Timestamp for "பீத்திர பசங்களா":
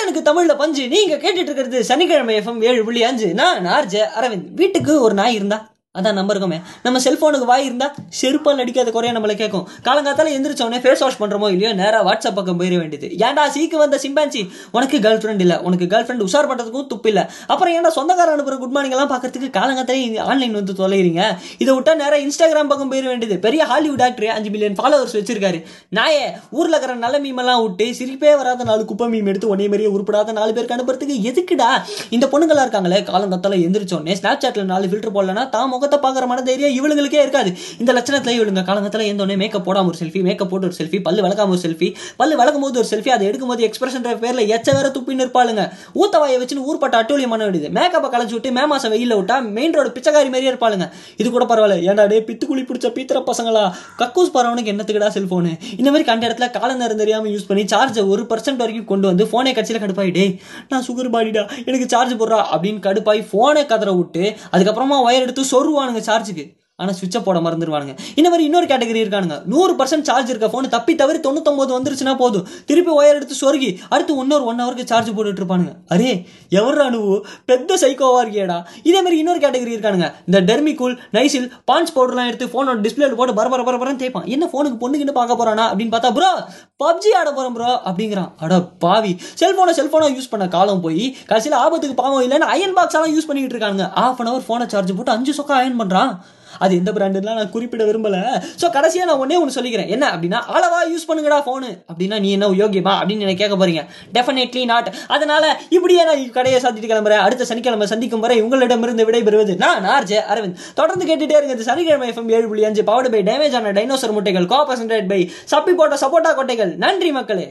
52.96-53.64